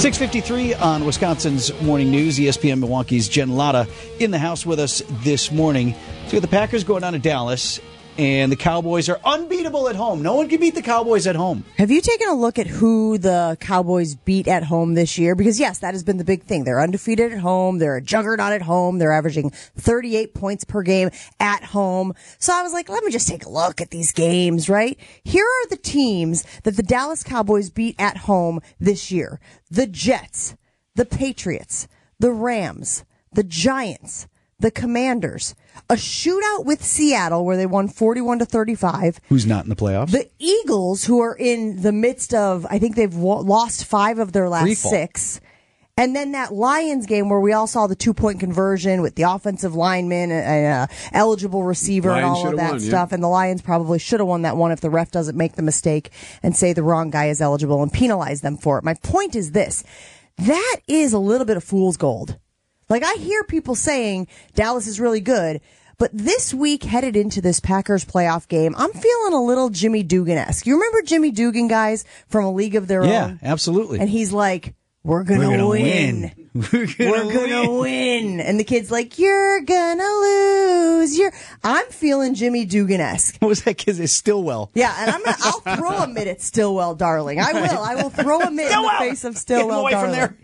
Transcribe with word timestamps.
653 0.00 0.74
on 0.74 1.06
Wisconsin's 1.06 1.72
Morning 1.80 2.10
News. 2.10 2.38
ESPN 2.38 2.80
Milwaukee's 2.80 3.28
Jen 3.28 3.56
Lada 3.56 3.88
in 4.20 4.30
the 4.30 4.38
house 4.38 4.66
with 4.66 4.78
us 4.78 5.02
this 5.24 5.50
morning. 5.50 5.94
So 6.28 6.38
the 6.38 6.46
Packers 6.46 6.84
going 6.84 7.00
down 7.00 7.14
to 7.14 7.18
Dallas, 7.18 7.80
and 8.18 8.50
the 8.50 8.56
Cowboys 8.56 9.08
are 9.08 9.20
unbeatable 9.24 9.88
at 9.88 9.96
home. 9.96 10.22
No 10.22 10.34
one 10.34 10.48
can 10.48 10.60
beat 10.60 10.74
the 10.74 10.82
Cowboys 10.82 11.26
at 11.26 11.36
home. 11.36 11.64
Have 11.78 11.90
you 11.90 12.00
taken 12.00 12.28
a 12.28 12.34
look 12.34 12.58
at 12.58 12.66
who 12.66 13.18
the 13.18 13.56
Cowboys 13.60 14.14
beat 14.14 14.48
at 14.48 14.64
home 14.64 14.94
this 14.94 15.18
year? 15.18 15.34
Because 15.34 15.60
yes, 15.60 15.78
that 15.78 15.94
has 15.94 16.02
been 16.02 16.16
the 16.16 16.24
big 16.24 16.44
thing. 16.44 16.64
They're 16.64 16.80
undefeated 16.80 17.32
at 17.32 17.40
home. 17.40 17.78
They're 17.78 17.96
a 17.96 18.02
juggernaut 18.02 18.52
at 18.52 18.62
home. 18.62 18.98
They're 18.98 19.12
averaging 19.12 19.50
38 19.50 20.34
points 20.34 20.64
per 20.64 20.82
game 20.82 21.10
at 21.40 21.64
home. 21.64 22.14
So 22.38 22.52
I 22.54 22.62
was 22.62 22.72
like, 22.72 22.88
let 22.88 23.04
me 23.04 23.10
just 23.10 23.28
take 23.28 23.44
a 23.44 23.50
look 23.50 23.80
at 23.80 23.90
these 23.90 24.12
games, 24.12 24.68
right? 24.68 24.98
Here 25.24 25.44
are 25.44 25.68
the 25.68 25.76
teams 25.76 26.44
that 26.62 26.76
the 26.76 26.82
Dallas 26.82 27.22
Cowboys 27.22 27.70
beat 27.70 27.96
at 27.98 28.16
home 28.18 28.60
this 28.80 29.10
year. 29.10 29.40
The 29.70 29.86
Jets, 29.86 30.56
the 30.94 31.04
Patriots, 31.04 31.88
the 32.18 32.32
Rams, 32.32 33.04
the 33.32 33.44
Giants, 33.44 34.26
the 34.58 34.70
Commanders, 34.70 35.54
a 35.90 35.94
shootout 35.94 36.64
with 36.64 36.82
Seattle 36.82 37.44
where 37.44 37.56
they 37.56 37.66
won 37.66 37.88
41 37.88 38.38
to 38.38 38.46
35. 38.46 39.20
Who's 39.28 39.46
not 39.46 39.64
in 39.64 39.70
the 39.70 39.76
playoffs? 39.76 40.12
The 40.12 40.28
Eagles, 40.38 41.04
who 41.04 41.20
are 41.20 41.36
in 41.36 41.82
the 41.82 41.92
midst 41.92 42.32
of, 42.32 42.66
I 42.70 42.78
think 42.78 42.96
they've 42.96 43.14
wo- 43.14 43.40
lost 43.40 43.84
five 43.84 44.18
of 44.18 44.32
their 44.32 44.48
last 44.48 44.66
Freefall. 44.66 44.90
six. 44.90 45.40
And 45.98 46.14
then 46.14 46.32
that 46.32 46.52
Lions 46.52 47.06
game 47.06 47.30
where 47.30 47.40
we 47.40 47.54
all 47.54 47.66
saw 47.66 47.86
the 47.86 47.96
two 47.96 48.12
point 48.12 48.38
conversion 48.38 49.00
with 49.00 49.14
the 49.14 49.22
offensive 49.22 49.74
lineman 49.74 50.30
and 50.30 50.90
uh, 50.90 50.94
eligible 51.12 51.62
receiver 51.62 52.10
and 52.10 52.24
all 52.24 52.48
of 52.48 52.56
that 52.56 52.72
won, 52.72 52.80
yeah. 52.82 52.88
stuff. 52.88 53.12
And 53.12 53.22
the 53.22 53.28
Lions 53.28 53.62
probably 53.62 53.98
should 53.98 54.20
have 54.20 54.28
won 54.28 54.42
that 54.42 54.58
one 54.58 54.72
if 54.72 54.82
the 54.82 54.90
ref 54.90 55.10
doesn't 55.10 55.38
make 55.38 55.54
the 55.54 55.62
mistake 55.62 56.10
and 56.42 56.54
say 56.54 56.74
the 56.74 56.82
wrong 56.82 57.08
guy 57.08 57.28
is 57.28 57.40
eligible 57.40 57.82
and 57.82 57.90
penalize 57.90 58.42
them 58.42 58.58
for 58.58 58.76
it. 58.76 58.84
My 58.84 58.92
point 58.92 59.34
is 59.34 59.52
this. 59.52 59.84
That 60.36 60.76
is 60.86 61.14
a 61.14 61.18
little 61.18 61.46
bit 61.46 61.56
of 61.56 61.64
fool's 61.64 61.96
gold. 61.96 62.38
Like 62.88 63.02
I 63.02 63.14
hear 63.14 63.42
people 63.44 63.74
saying 63.74 64.28
Dallas 64.54 64.86
is 64.86 65.00
really 65.00 65.20
good, 65.20 65.60
but 65.98 66.10
this 66.12 66.54
week 66.54 66.84
headed 66.84 67.16
into 67.16 67.40
this 67.40 67.58
Packers 67.58 68.04
playoff 68.04 68.46
game, 68.48 68.74
I'm 68.76 68.92
feeling 68.92 69.32
a 69.32 69.42
little 69.42 69.70
Jimmy 69.70 70.02
Dugan 70.02 70.38
esque. 70.38 70.66
You 70.66 70.74
remember 70.74 71.02
Jimmy 71.02 71.30
Dugan 71.32 71.66
guys 71.68 72.04
from 72.28 72.44
a 72.44 72.52
league 72.52 72.76
of 72.76 72.86
their 72.86 73.04
yeah, 73.04 73.24
own? 73.24 73.40
Yeah, 73.42 73.52
absolutely. 73.52 73.98
And 73.98 74.08
he's 74.08 74.32
like, 74.32 74.74
we're 75.02 75.22
gonna, 75.24 75.48
We're 75.48 75.56
gonna 75.56 75.68
win. 75.68 76.20
win. 76.22 76.32
We're 76.72 76.86
gonna 76.86 77.26
We're 77.26 77.48
gonna 77.48 77.72
win. 77.78 78.40
And 78.40 78.58
the 78.58 78.64
kid's 78.64 78.90
like, 78.90 79.18
you're 79.20 79.60
gonna 79.60 80.02
lose. 80.02 81.16
You're, 81.18 81.32
I'm 81.62 81.86
feeling 81.88 82.34
Jimmy 82.34 82.64
Dugan 82.64 83.00
esque. 83.00 83.36
what 83.38 83.48
was 83.48 83.62
that 83.64 83.74
kid? 83.78 84.00
It's 84.00 84.12
Stillwell. 84.12 84.70
Yeah, 84.74 84.94
and 84.98 85.10
I'm 85.10 85.22
gonna, 85.22 85.36
I'll 85.42 85.76
throw 85.76 85.96
a 85.98 86.08
mitt 86.08 86.26
at 86.26 86.40
Stillwell, 86.40 86.94
darling. 86.96 87.40
I 87.40 87.52
will. 87.52 87.78
I 87.78 87.94
will 87.96 88.10
throw 88.10 88.40
a 88.40 88.50
mitt 88.50 88.70
in 88.72 88.82
the 88.82 88.94
face 88.98 89.22
of 89.24 89.34
Get 89.34 89.36
him 89.36 89.40
Stillwell, 89.40 89.82
from 89.82 89.90
darling. 89.92 90.12
there. 90.12 90.36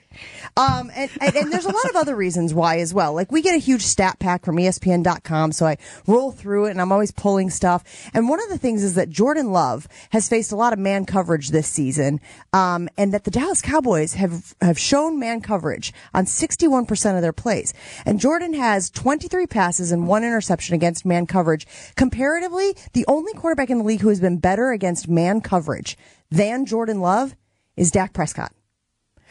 Um, 0.56 0.90
and, 0.94 1.10
and, 1.20 1.34
and 1.34 1.52
there's 1.52 1.64
a 1.64 1.72
lot 1.72 1.88
of 1.88 1.96
other 1.96 2.14
reasons 2.14 2.52
why 2.52 2.78
as 2.78 2.92
well. 2.92 3.14
Like 3.14 3.32
we 3.32 3.40
get 3.40 3.54
a 3.54 3.58
huge 3.58 3.82
stat 3.82 4.18
pack 4.18 4.44
from 4.44 4.56
ESPN.com, 4.56 5.52
so 5.52 5.66
I 5.66 5.78
roll 6.06 6.30
through 6.30 6.66
it 6.66 6.72
and 6.72 6.80
I'm 6.80 6.92
always 6.92 7.10
pulling 7.10 7.48
stuff. 7.48 8.10
And 8.12 8.28
one 8.28 8.42
of 8.42 8.50
the 8.50 8.58
things 8.58 8.84
is 8.84 8.94
that 8.94 9.08
Jordan 9.08 9.52
Love 9.52 9.88
has 10.10 10.28
faced 10.28 10.52
a 10.52 10.56
lot 10.56 10.74
of 10.74 10.78
man 10.78 11.06
coverage 11.06 11.50
this 11.50 11.68
season, 11.68 12.20
um, 12.52 12.88
and 12.98 13.14
that 13.14 13.24
the 13.24 13.30
Dallas 13.30 13.62
Cowboys 13.62 14.14
have 14.14 14.54
have 14.60 14.78
shown 14.78 15.18
man 15.18 15.40
coverage 15.40 15.92
on 16.12 16.26
61% 16.26 17.16
of 17.16 17.22
their 17.22 17.32
plays. 17.32 17.72
And 18.04 18.20
Jordan 18.20 18.52
has 18.54 18.90
23 18.90 19.46
passes 19.46 19.90
and 19.90 20.06
one 20.06 20.22
interception 20.22 20.74
against 20.74 21.06
man 21.06 21.26
coverage. 21.26 21.66
Comparatively, 21.96 22.76
the 22.92 23.06
only 23.08 23.32
quarterback 23.32 23.70
in 23.70 23.78
the 23.78 23.84
league 23.84 24.00
who 24.00 24.08
has 24.10 24.20
been 24.20 24.38
better 24.38 24.72
against 24.72 25.08
man 25.08 25.40
coverage 25.40 25.96
than 26.30 26.66
Jordan 26.66 27.00
Love 27.00 27.34
is 27.76 27.90
Dak 27.90 28.12
Prescott. 28.12 28.52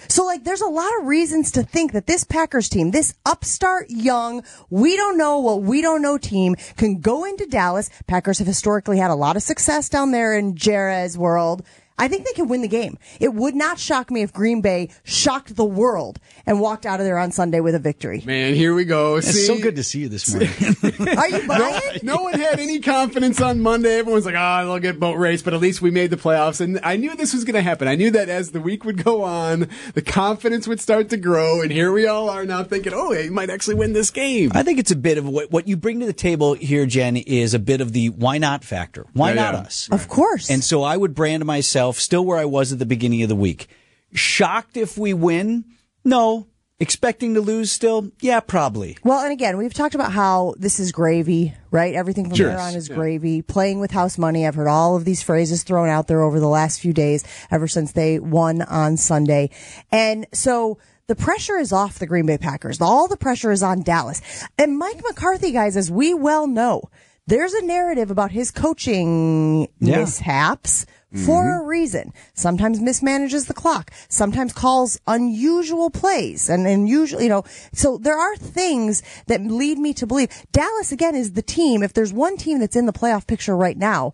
So 0.07 0.25
like 0.25 0.43
there's 0.43 0.61
a 0.61 0.67
lot 0.67 0.91
of 0.99 1.05
reasons 1.05 1.51
to 1.51 1.63
think 1.63 1.93
that 1.93 2.07
this 2.07 2.23
Packers 2.23 2.69
team, 2.69 2.91
this 2.91 3.13
upstart 3.25 3.89
young, 3.89 4.43
we 4.69 4.95
don't 4.95 5.17
know 5.17 5.39
what 5.39 5.61
we 5.61 5.81
don't 5.81 6.01
know 6.01 6.17
team 6.17 6.55
can 6.77 6.99
go 6.99 7.25
into 7.25 7.45
Dallas. 7.45 7.89
Packers 8.07 8.39
have 8.39 8.47
historically 8.47 8.97
had 8.97 9.11
a 9.11 9.15
lot 9.15 9.35
of 9.35 9.43
success 9.43 9.89
down 9.89 10.11
there 10.11 10.37
in 10.37 10.55
Jerry's 10.55 11.17
world. 11.17 11.63
I 11.97 12.07
think 12.07 12.25
they 12.25 12.33
can 12.33 12.47
win 12.47 12.61
the 12.61 12.67
game. 12.67 12.97
It 13.19 13.33
would 13.33 13.53
not 13.53 13.77
shock 13.77 14.09
me 14.09 14.23
if 14.23 14.33
Green 14.33 14.61
Bay 14.61 14.89
shocked 15.03 15.55
the 15.55 15.65
world 15.65 16.19
and 16.47 16.59
walked 16.59 16.85
out 16.87 16.99
of 16.99 17.05
there 17.05 17.19
on 17.19 17.31
Sunday 17.31 17.59
with 17.59 17.75
a 17.75 17.79
victory. 17.79 18.23
Man, 18.25 18.55
here 18.55 18.73
we 18.73 18.85
go. 18.85 19.17
It's 19.17 19.27
See? 19.27 19.45
so 19.45 19.59
good 19.59 19.75
to 19.75 19.83
see 19.83 19.99
you 19.99 20.09
this 20.09 20.31
morning. 20.33 20.49
Are 21.17 21.29
you 21.29 21.47
buying? 21.47 21.99
No 22.01 22.23
one 22.23 22.33
had 22.33 22.59
any 22.59 22.79
confidence 22.79 23.39
on 23.39 23.59
Monday. 23.61 23.99
Everyone's 23.99 24.25
like, 24.25 24.35
"Ah, 24.35 24.63
they'll 24.63 24.79
get 24.79 24.99
boat 24.99 25.17
race," 25.17 25.41
but 25.43 25.53
at 25.53 25.59
least 25.59 25.81
we 25.81 25.91
made 25.91 26.09
the 26.09 26.17
playoffs. 26.17 26.59
And 26.59 26.79
I 26.83 26.95
knew 26.95 27.15
this 27.15 27.33
was 27.33 27.43
going 27.43 27.53
to 27.55 27.61
happen. 27.61 27.87
I 27.87 27.95
knew 27.95 28.09
that 28.11 28.29
as 28.29 28.49
the 28.51 28.61
week 28.61 28.83
would 28.83 29.03
go 29.03 29.21
on, 29.23 29.67
the 29.93 30.01
confidence 30.01 30.67
would 30.67 30.79
start 30.79 31.09
to 31.09 31.17
grow. 31.17 31.61
And 31.61 31.71
here 31.71 31.91
we 31.91 32.07
all 32.07 32.29
are 32.29 32.45
now 32.45 32.63
thinking, 32.63 32.93
"Oh, 32.95 33.13
they 33.13 33.29
might 33.29 33.49
actually 33.51 33.75
win 33.75 33.93
this 33.93 34.09
game." 34.09 34.51
I 34.55 34.63
think 34.63 34.79
it's 34.79 34.91
a 34.91 34.95
bit 34.95 35.17
of 35.19 35.27
what 35.27 35.51
what 35.51 35.67
you 35.67 35.77
bring 35.77 35.99
to 35.99 36.05
the 36.07 36.13
table 36.13 36.53
here, 36.55 36.87
Jen, 36.87 37.15
is 37.17 37.53
a 37.53 37.59
bit 37.59 37.79
of 37.81 37.93
the 37.93 38.09
why 38.09 38.39
not 38.39 38.63
factor. 38.63 39.05
Why 39.13 39.29
Yeah, 39.29 39.35
not 39.35 39.53
yeah. 39.53 39.59
us? 39.61 39.87
Of 39.91 40.07
course. 40.07 40.49
And 40.49 40.63
so 40.63 40.81
I 40.81 40.97
would 40.97 41.13
brand 41.13 41.45
myself 41.45 41.90
still 41.99 42.25
where 42.25 42.37
I 42.37 42.45
was 42.45 42.71
at 42.71 42.79
the 42.79 42.85
beginning 42.85 43.23
of 43.23 43.29
the 43.29 43.35
week. 43.35 43.67
Shocked 44.13 44.77
if 44.77 44.97
we 44.97 45.13
win? 45.13 45.65
No. 46.03 46.47
Expecting 46.79 47.35
to 47.35 47.41
lose 47.41 47.71
still? 47.71 48.09
Yeah, 48.21 48.39
probably. 48.39 48.97
Well, 49.03 49.19
and 49.23 49.31
again, 49.31 49.55
we've 49.57 49.73
talked 49.73 49.93
about 49.93 50.11
how 50.11 50.55
this 50.57 50.79
is 50.79 50.91
gravy, 50.91 51.53
right? 51.69 51.93
Everything 51.93 52.25
from 52.25 52.35
Sure. 52.35 52.49
here 52.49 52.57
on 52.59 52.73
is 52.73 52.89
gravy. 52.89 53.43
Playing 53.43 53.79
with 53.79 53.91
house 53.91 54.17
money. 54.17 54.47
I've 54.47 54.55
heard 54.55 54.67
all 54.67 54.95
of 54.95 55.05
these 55.05 55.21
phrases 55.21 55.61
thrown 55.63 55.89
out 55.89 56.07
there 56.07 56.23
over 56.23 56.39
the 56.39 56.47
last 56.47 56.79
few 56.79 56.91
days, 56.91 57.23
ever 57.51 57.67
since 57.67 57.91
they 57.91 58.17
won 58.17 58.63
on 58.63 58.97
Sunday. 58.97 59.51
And 59.91 60.25
so 60.33 60.79
the 61.05 61.15
pressure 61.15 61.57
is 61.57 61.71
off 61.71 61.99
the 61.99 62.07
Green 62.07 62.25
Bay 62.25 62.39
Packers. 62.39 62.81
All 62.81 63.07
the 63.07 63.15
pressure 63.17 63.51
is 63.51 63.61
on 63.61 63.83
Dallas. 63.83 64.19
And 64.57 64.79
Mike 64.79 65.03
McCarthy, 65.07 65.51
guys, 65.51 65.77
as 65.77 65.91
we 65.91 66.15
well 66.15 66.47
know, 66.47 66.89
there's 67.27 67.53
a 67.53 67.65
narrative 67.65 68.11
about 68.11 68.31
his 68.31 68.51
coaching 68.51 69.67
Yeah. 69.79 69.99
mishaps 69.99 70.85
mm-hmm. 71.13 71.25
for 71.25 71.61
a 71.61 71.65
reason. 71.65 72.13
Sometimes 72.33 72.79
mismanages 72.79 73.47
the 73.47 73.53
clock. 73.53 73.91
Sometimes 74.09 74.53
calls 74.53 74.99
unusual 75.07 75.89
plays 75.89 76.49
and 76.49 76.67
unusual, 76.67 77.21
you 77.21 77.29
know, 77.29 77.43
so 77.73 77.97
there 77.97 78.17
are 78.17 78.35
things 78.35 79.03
that 79.27 79.41
lead 79.41 79.77
me 79.77 79.93
to 79.93 80.07
believe 80.07 80.29
Dallas 80.51 80.91
again 80.91 81.15
is 81.15 81.33
the 81.33 81.41
team. 81.41 81.83
If 81.83 81.93
there's 81.93 82.13
one 82.13 82.37
team 82.37 82.59
that's 82.59 82.75
in 82.75 82.85
the 82.85 82.93
playoff 82.93 83.27
picture 83.27 83.55
right 83.55 83.77
now 83.77 84.13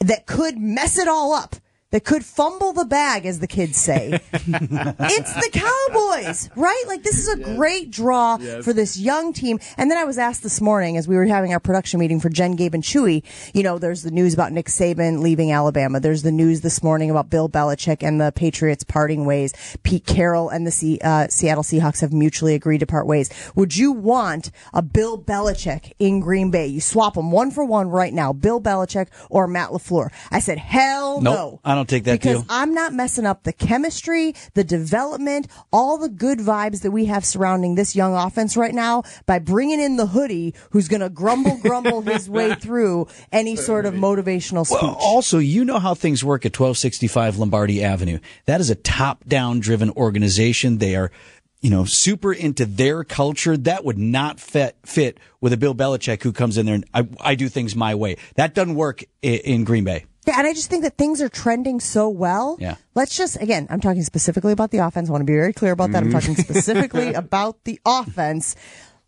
that 0.00 0.26
could 0.26 0.58
mess 0.58 0.98
it 0.98 1.08
all 1.08 1.32
up. 1.32 1.56
That 1.90 2.04
could 2.04 2.22
fumble 2.22 2.74
the 2.74 2.84
bag, 2.84 3.24
as 3.24 3.38
the 3.38 3.46
kids 3.46 3.78
say. 3.78 4.20
it's 4.32 5.34
the 5.34 5.50
Cowboys, 5.52 6.50
right? 6.54 6.82
Like 6.86 7.02
this 7.02 7.16
is 7.16 7.28
a 7.28 7.54
great 7.54 7.90
draw 7.90 8.36
for 8.62 8.74
this 8.74 8.98
young 8.98 9.32
team. 9.32 9.58
And 9.78 9.90
then 9.90 9.96
I 9.96 10.04
was 10.04 10.18
asked 10.18 10.42
this 10.42 10.60
morning 10.60 10.98
as 10.98 11.08
we 11.08 11.16
were 11.16 11.24
having 11.24 11.54
our 11.54 11.60
production 11.60 11.98
meeting 11.98 12.20
for 12.20 12.28
Jen, 12.28 12.56
Gabe, 12.56 12.74
and 12.74 12.82
Chewy. 12.82 13.22
You 13.54 13.62
know, 13.62 13.78
there's 13.78 14.02
the 14.02 14.10
news 14.10 14.34
about 14.34 14.52
Nick 14.52 14.66
Saban 14.66 15.22
leaving 15.22 15.50
Alabama. 15.50 15.98
There's 15.98 16.22
the 16.22 16.30
news 16.30 16.60
this 16.60 16.82
morning 16.82 17.10
about 17.10 17.30
Bill 17.30 17.48
Belichick 17.48 18.02
and 18.06 18.20
the 18.20 18.32
Patriots 18.32 18.84
parting 18.84 19.24
ways. 19.24 19.54
Pete 19.82 20.04
Carroll 20.04 20.50
and 20.50 20.66
the 20.66 20.70
C- 20.70 21.00
uh, 21.02 21.28
Seattle 21.28 21.62
Seahawks 21.64 22.02
have 22.02 22.12
mutually 22.12 22.54
agreed 22.54 22.78
to 22.80 22.86
part 22.86 23.06
ways. 23.06 23.30
Would 23.54 23.78
you 23.78 23.92
want 23.92 24.50
a 24.74 24.82
Bill 24.82 25.16
Belichick 25.18 25.92
in 25.98 26.20
Green 26.20 26.50
Bay? 26.50 26.66
You 26.66 26.82
swap 26.82 27.14
them 27.14 27.30
one 27.30 27.50
for 27.50 27.64
one 27.64 27.88
right 27.88 28.12
now, 28.12 28.34
Bill 28.34 28.60
Belichick 28.60 29.08
or 29.30 29.46
Matt 29.46 29.70
LaFleur. 29.70 30.12
I 30.30 30.40
said, 30.40 30.58
hell 30.58 31.22
Nope, 31.22 31.34
no. 31.34 31.60
I 31.78 31.80
don't 31.80 31.88
take 31.88 32.04
that 32.04 32.20
because 32.20 32.38
deal. 32.38 32.46
I'm 32.48 32.74
not 32.74 32.92
messing 32.92 33.24
up 33.24 33.44
the 33.44 33.52
chemistry, 33.52 34.34
the 34.54 34.64
development, 34.64 35.46
all 35.72 35.96
the 35.96 36.08
good 36.08 36.40
vibes 36.40 36.82
that 36.82 36.90
we 36.90 37.04
have 37.04 37.24
surrounding 37.24 37.76
this 37.76 37.94
young 37.94 38.14
offense 38.14 38.56
right 38.56 38.74
now 38.74 39.04
by 39.26 39.38
bringing 39.38 39.80
in 39.80 39.96
the 39.96 40.06
hoodie 40.06 40.54
who's 40.70 40.88
going 40.88 41.02
to 41.02 41.08
grumble, 41.08 41.56
grumble 41.58 42.00
his 42.00 42.28
way 42.38 42.54
through 42.54 43.06
any 43.30 43.54
sort 43.54 43.86
of 43.86 43.94
motivational 43.94 44.66
speech. 44.66 44.82
Well, 44.82 44.98
also, 45.00 45.38
you 45.38 45.64
know 45.64 45.78
how 45.78 45.94
things 45.94 46.24
work 46.24 46.44
at 46.44 46.58
1265 46.58 47.38
Lombardi 47.38 47.84
Avenue. 47.84 48.18
That 48.46 48.60
is 48.60 48.70
a 48.70 48.74
top-down 48.74 49.60
driven 49.60 49.90
organization. 49.90 50.78
They 50.78 50.96
are, 50.96 51.12
you 51.60 51.70
know, 51.70 51.84
super 51.84 52.32
into 52.32 52.66
their 52.66 53.04
culture. 53.04 53.56
That 53.56 53.84
would 53.84 53.98
not 53.98 54.40
fit 54.40 54.76
fit 54.84 55.18
with 55.40 55.52
a 55.52 55.56
Bill 55.56 55.76
Belichick 55.76 56.24
who 56.24 56.32
comes 56.32 56.58
in 56.58 56.66
there 56.66 56.74
and 56.74 56.84
I, 56.92 57.06
I 57.20 57.34
do 57.36 57.48
things 57.48 57.76
my 57.76 57.94
way. 57.94 58.16
That 58.34 58.54
doesn't 58.54 58.74
work 58.74 59.04
in, 59.22 59.34
in 59.34 59.64
Green 59.64 59.84
Bay. 59.84 60.06
Yeah, 60.28 60.34
and 60.36 60.46
I 60.46 60.52
just 60.52 60.68
think 60.68 60.82
that 60.82 60.98
things 60.98 61.22
are 61.22 61.30
trending 61.30 61.80
so 61.80 62.10
well. 62.10 62.58
Yeah. 62.60 62.74
Let's 62.94 63.16
just, 63.16 63.40
again, 63.40 63.66
I'm 63.70 63.80
talking 63.80 64.02
specifically 64.02 64.52
about 64.52 64.70
the 64.70 64.78
offense. 64.78 65.08
I 65.08 65.12
want 65.12 65.22
to 65.22 65.24
be 65.24 65.32
very 65.32 65.54
clear 65.54 65.72
about 65.72 65.92
that. 65.92 66.02
I'm 66.02 66.12
talking 66.12 66.34
mm. 66.34 66.40
specifically 66.44 67.14
about 67.14 67.64
the 67.64 67.80
offense. 67.86 68.54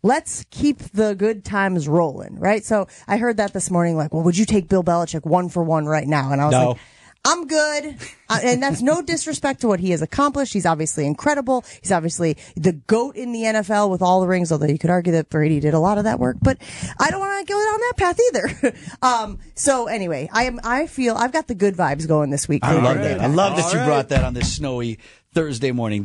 Let's 0.01 0.45
keep 0.49 0.79
the 0.79 1.13
good 1.13 1.45
times 1.45 1.87
rolling, 1.87 2.39
right? 2.39 2.65
So 2.65 2.87
I 3.07 3.17
heard 3.17 3.37
that 3.37 3.53
this 3.53 3.69
morning, 3.69 3.97
like, 3.97 4.15
well, 4.15 4.23
would 4.23 4.35
you 4.35 4.45
take 4.45 4.67
Bill 4.67 4.83
Belichick 4.83 5.23
one 5.23 5.47
for 5.47 5.61
one 5.61 5.85
right 5.85 6.07
now? 6.07 6.31
And 6.31 6.41
I 6.41 6.45
was 6.45 6.53
No. 6.53 6.69
like, 6.69 6.77
I'm 7.23 7.45
good. 7.45 7.97
Uh, 8.29 8.39
and 8.43 8.63
that's 8.63 8.81
no 8.81 9.01
disrespect 9.05 9.61
to 9.61 9.67
what 9.67 9.79
he 9.79 9.91
has 9.91 10.01
accomplished. 10.01 10.53
He's 10.53 10.65
obviously 10.65 11.05
incredible. 11.05 11.63
He's 11.81 11.91
obviously 11.91 12.37
the 12.55 12.73
GOAT 12.73 13.15
in 13.15 13.31
the 13.31 13.41
NFL 13.41 13.91
with 13.91 14.01
all 14.01 14.21
the 14.21 14.27
rings, 14.27 14.51
although 14.51 14.65
you 14.67 14.79
could 14.79 14.89
argue 14.89 15.11
that 15.13 15.29
Brady 15.29 15.59
did 15.59 15.73
a 15.73 15.79
lot 15.79 15.97
of 15.97 16.05
that 16.05 16.19
work, 16.19 16.37
but 16.41 16.57
I 16.99 17.11
don't 17.11 17.19
want 17.19 17.45
to 17.45 17.53
go 17.53 17.59
down 17.59 17.79
that 17.79 17.93
path 17.97 18.19
either. 18.27 18.75
um, 19.01 19.39
so 19.53 19.87
anyway, 19.87 20.29
I 20.33 20.45
am, 20.45 20.59
I 20.63 20.87
feel 20.87 21.15
I've 21.15 21.31
got 21.33 21.47
the 21.47 21.55
good 21.55 21.75
vibes 21.75 22.07
going 22.07 22.31
this 22.31 22.47
week. 22.47 22.63
I 22.63 22.73
love 22.81 22.97
that. 22.97 23.21
I 23.21 23.27
love 23.27 23.55
that 23.55 23.65
All 23.65 23.71
you 23.73 23.79
right. 23.79 23.85
brought 23.85 24.09
that 24.09 24.23
on 24.23 24.33
this 24.33 24.55
snowy 24.55 24.97
Thursday 25.33 25.71
morning. 25.71 25.99